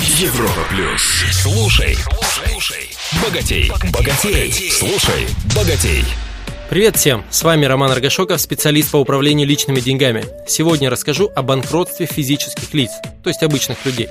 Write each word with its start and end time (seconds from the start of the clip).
Европа 0.00 0.66
плюс. 0.70 1.02
Слушай, 1.30 1.96
слушай, 2.20 2.90
богатей, 3.22 3.70
богатей, 3.92 4.52
слушай, 4.72 5.28
богатей. 5.54 6.04
Привет 6.68 6.96
всем! 6.96 7.24
С 7.30 7.44
вами 7.44 7.64
Роман 7.64 7.92
Аргашоков, 7.92 8.40
специалист 8.40 8.90
по 8.90 8.96
управлению 8.96 9.46
личными 9.46 9.78
деньгами. 9.78 10.24
Сегодня 10.48 10.90
расскажу 10.90 11.30
о 11.36 11.42
банкротстве 11.42 12.06
физических 12.06 12.74
лиц, 12.74 12.90
то 13.22 13.30
есть 13.30 13.44
обычных 13.44 13.86
людей. 13.86 14.08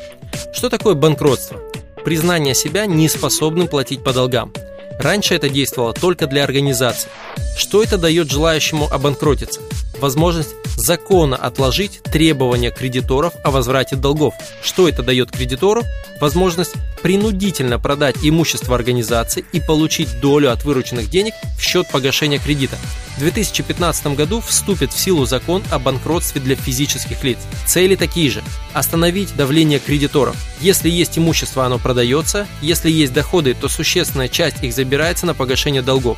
Что 0.53 0.69
такое 0.69 0.93
банкротство? 0.93 1.59
Признание 2.05 2.55
себя 2.55 2.85
неспособным 2.85 3.67
платить 3.67 4.05
по 4.05 4.13
долгам. 4.13 4.53
Раньше 4.99 5.35
это 5.35 5.49
действовало 5.49 5.93
только 5.93 6.27
для 6.27 6.45
организаций. 6.45 7.09
Что 7.57 7.83
это 7.83 7.97
дает 7.97 8.31
желающему 8.31 8.87
обанкротиться? 8.89 9.59
Возможность 9.99 10.55
закона 10.75 11.35
отложить 11.35 12.01
требования 12.03 12.71
кредиторов 12.71 13.33
о 13.43 13.51
возврате 13.51 13.95
долгов. 13.95 14.33
Что 14.61 14.87
это 14.87 15.03
дает 15.03 15.31
кредитору? 15.31 15.83
Возможность 16.19 16.73
принудительно 17.01 17.79
продать 17.79 18.15
имущество 18.23 18.75
организации 18.75 19.45
и 19.51 19.59
получить 19.59 20.19
долю 20.21 20.51
от 20.51 20.63
вырученных 20.63 21.09
денег 21.09 21.33
в 21.57 21.61
счет 21.61 21.87
погашения 21.89 22.39
кредита. 22.39 22.77
В 23.17 23.19
2015 23.19 24.07
году 24.15 24.41
вступит 24.41 24.91
в 24.91 24.99
силу 24.99 25.25
закон 25.25 25.61
о 25.69 25.79
банкротстве 25.79 26.41
для 26.41 26.55
физических 26.55 27.23
лиц. 27.23 27.37
Цели 27.67 27.95
такие 27.95 28.31
же. 28.31 28.41
Остановить 28.73 29.35
давление 29.35 29.79
кредиторов. 29.79 30.35
Если 30.61 30.89
есть 30.89 31.17
имущество, 31.17 31.65
оно 31.65 31.77
продается. 31.77 32.47
Если 32.61 32.89
есть 32.89 33.13
доходы, 33.13 33.53
то 33.53 33.67
существенная 33.67 34.29
часть 34.29 34.63
их 34.63 34.73
забирается 34.73 35.25
на 35.25 35.33
погашение 35.33 35.81
долгов. 35.81 36.17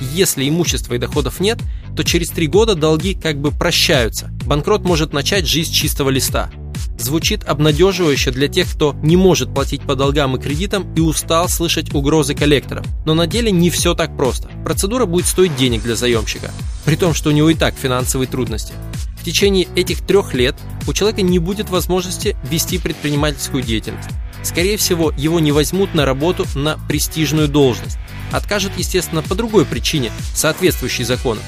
Если 0.00 0.48
имущества 0.48 0.94
и 0.94 0.98
доходов 0.98 1.38
нет, 1.38 1.58
то 1.96 2.04
через 2.04 2.30
три 2.30 2.46
года 2.46 2.74
долги 2.74 3.14
как 3.14 3.40
бы 3.40 3.50
прощаются. 3.50 4.30
Банкрот 4.46 4.84
может 4.84 5.12
начать 5.12 5.46
жизнь 5.46 5.72
чистого 5.72 6.10
листа. 6.10 6.50
Звучит 6.98 7.44
обнадеживающе 7.44 8.30
для 8.30 8.48
тех, 8.48 8.70
кто 8.70 8.94
не 9.02 9.16
может 9.16 9.52
платить 9.52 9.82
по 9.82 9.96
долгам 9.96 10.36
и 10.36 10.40
кредитам 10.40 10.94
и 10.94 11.00
устал 11.00 11.48
слышать 11.48 11.92
угрозы 11.94 12.34
коллекторов. 12.34 12.86
Но 13.04 13.14
на 13.14 13.26
деле 13.26 13.50
не 13.50 13.70
все 13.70 13.94
так 13.94 14.16
просто. 14.16 14.48
Процедура 14.64 15.06
будет 15.06 15.26
стоить 15.26 15.56
денег 15.56 15.82
для 15.82 15.96
заемщика, 15.96 16.52
при 16.84 16.96
том, 16.96 17.14
что 17.14 17.30
у 17.30 17.32
него 17.32 17.50
и 17.50 17.54
так 17.54 17.74
финансовые 17.74 18.28
трудности. 18.28 18.74
В 19.20 19.24
течение 19.24 19.68
этих 19.76 20.00
трех 20.04 20.34
лет 20.34 20.56
у 20.86 20.92
человека 20.92 21.22
не 21.22 21.38
будет 21.38 21.70
возможности 21.70 22.36
вести 22.48 22.78
предпринимательскую 22.78 23.62
деятельность. 23.62 24.08
Скорее 24.42 24.76
всего, 24.76 25.12
его 25.16 25.40
не 25.40 25.52
возьмут 25.52 25.94
на 25.94 26.04
работу 26.04 26.46
на 26.54 26.78
престижную 26.88 27.48
должность. 27.48 27.98
Откажут, 28.32 28.72
естественно, 28.76 29.22
по 29.22 29.34
другой 29.34 29.64
причине, 29.64 30.10
соответствующей 30.34 31.04
закону. 31.04 31.40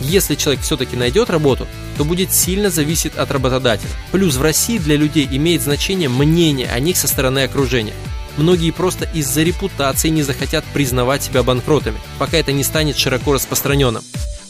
Если 0.00 0.34
человек 0.34 0.62
все-таки 0.62 0.96
найдет 0.96 1.30
работу, 1.30 1.66
то 1.96 2.04
будет 2.04 2.32
сильно 2.32 2.70
зависеть 2.70 3.14
от 3.14 3.30
работодателя. 3.30 3.90
Плюс 4.12 4.36
в 4.36 4.42
России 4.42 4.78
для 4.78 4.96
людей 4.96 5.28
имеет 5.30 5.62
значение 5.62 6.08
мнение 6.08 6.68
о 6.70 6.78
них 6.80 6.96
со 6.96 7.08
стороны 7.08 7.44
окружения. 7.44 7.94
Многие 8.36 8.72
просто 8.72 9.08
из-за 9.14 9.42
репутации 9.42 10.08
не 10.08 10.22
захотят 10.22 10.64
признавать 10.72 11.22
себя 11.22 11.42
банкротами, 11.42 12.00
пока 12.18 12.36
это 12.36 12.52
не 12.52 12.64
станет 12.64 12.96
широко 12.96 13.32
распространенным. 13.32 14.02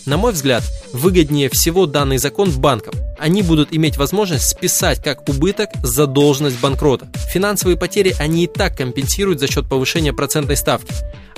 На 0.06 0.19
мой 0.19 0.33
взгляд, 0.33 0.62
выгоднее 0.92 1.48
всего 1.48 1.86
данный 1.86 2.19
закон 2.19 2.51
банкам. 2.51 2.95
Они 3.19 3.42
будут 3.42 3.75
иметь 3.75 3.97
возможность 3.97 4.48
списать 4.48 5.03
как 5.03 5.27
убыток 5.29 5.70
задолженность 5.83 6.61
банкрота. 6.61 7.08
Финансовые 7.33 7.79
потери 7.79 8.14
они 8.19 8.45
и 8.45 8.47
так 8.47 8.77
компенсируют 8.77 9.41
за 9.41 9.51
счет 9.51 9.67
повышения 9.67 10.12
процентной 10.12 10.56
ставки 10.58 10.92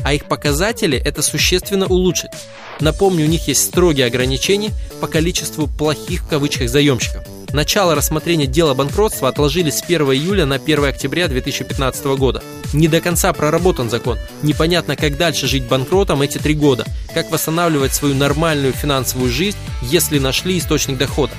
а 0.07 0.13
их 0.13 0.27
показатели 0.27 0.97
это 0.97 1.21
существенно 1.21 1.87
улучшит. 1.87 2.31
Напомню, 2.79 3.25
у 3.25 3.29
них 3.29 3.49
есть 3.49 3.65
строгие 3.65 4.07
ограничения 4.07 4.71
по 5.01 5.09
количеству 5.09 5.67
«плохих» 5.67 6.23
в 6.23 6.29
кавычках 6.29 6.69
заемщиков. 6.69 7.25
Начало 7.53 7.97
рассмотрения 7.97 8.47
дела 8.47 8.75
банкротства 8.75 9.29
отложили 9.29 9.71
с 9.71 9.83
1 9.83 10.03
июля 10.13 10.47
на 10.47 10.57
1 10.57 10.85
октября 10.85 11.27
2015 11.27 12.05
года. 12.19 12.41
Не 12.73 12.87
до 12.87 13.01
конца 13.01 13.33
проработан 13.33 13.91
закон. 13.91 14.17
Непонятно, 14.43 14.95
как 14.95 15.17
дальше 15.17 15.49
жить 15.49 15.65
банкротом 15.65 16.23
эти 16.23 16.39
три 16.39 16.55
года, 16.55 16.87
как 17.13 17.33
восстанавливать 17.33 17.93
свою 17.93 18.15
нормальную 18.15 18.75
финансовую 18.75 19.33
жизнь, 19.33 19.59
если 19.83 20.21
нашли 20.21 20.57
источник 20.57 20.99
дохода. 20.99 21.33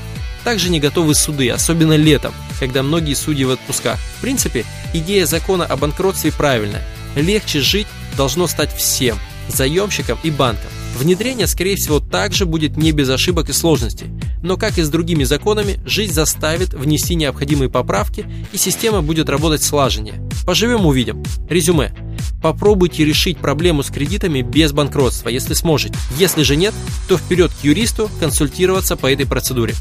Также 0.44 0.70
не 0.70 0.82
готовы 0.82 1.16
суды, 1.16 1.50
особенно 1.52 1.96
летом, 1.96 2.34
когда 2.60 2.84
многие 2.84 3.14
судьи 3.14 3.46
в 3.46 3.52
отпусках. 3.52 3.98
В 4.18 4.22
принципе, 4.22 4.66
идея 4.94 5.26
закона 5.26 5.66
о 5.66 5.78
банкротстве 5.78 6.34
правильная. 6.34 6.84
Легче 7.16 7.62
жить 7.62 7.88
должно 8.18 8.48
стать 8.48 8.76
всем– 8.76 9.18
заемщикам 9.48 10.18
и 10.24 10.32
банкам. 10.32 10.70
Внедрение, 10.98 11.48
скорее 11.48 11.76
всего, 11.76 12.00
также 12.00 12.46
будет 12.46 12.76
не 12.76 12.92
без 12.92 13.10
ошибок 13.10 13.50
и 13.50 13.54
сложностей. 13.54 14.08
Но, 14.42 14.58
как 14.58 14.78
и 14.78 14.82
с 14.82 14.90
другими 14.90 15.24
законами, 15.24 15.80
жизнь 15.86 16.14
заставит 16.14 16.74
внести 16.74 17.16
необходимые 17.16 17.70
поправки, 17.70 18.26
и 18.52 18.58
система 18.58 19.02
будет 19.02 19.30
работать 19.30 19.64
слаженнее. 19.64 20.22
Поживем– 20.46 20.86
увидим. 20.88 21.24
Резюме. 21.50 21.94
Попробуйте 22.42 23.06
решить 23.06 23.38
проблему 23.38 23.84
с 23.84 23.90
кредитами 23.90 24.42
без 24.42 24.72
банкротства, 24.72 25.30
если 25.30 25.54
сможете. 25.54 25.96
Если 26.18 26.44
же 26.44 26.56
нет, 26.56 26.74
то 27.08 27.18
вперед 27.18 27.52
к 27.52 27.64
юристу 27.64 28.10
консультироваться 28.20 28.96
по 28.96 29.12
этой 29.12 29.26
процедуре. 29.26 29.76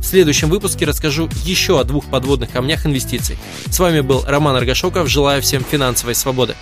В 0.00 0.04
следующем 0.04 0.48
выпуске 0.48 0.84
расскажу 0.84 1.28
еще 1.44 1.80
о 1.80 1.84
двух 1.84 2.06
подводных 2.06 2.50
камнях 2.50 2.86
инвестиций. 2.86 3.38
С 3.66 3.78
вами 3.78 4.00
был 4.00 4.24
Роман 4.26 4.56
Аргашоков. 4.56 5.08
Желаю 5.08 5.40
всем 5.42 5.64
финансовой 5.64 6.14
свободы. 6.14 6.54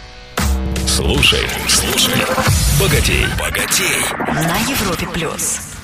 Слушай, 1.00 1.48
слушай, 1.66 2.12
богатей, 2.78 3.24
богатей. 3.38 4.04
На 4.28 4.58
Европе 4.70 5.06
плюс. 5.14 5.79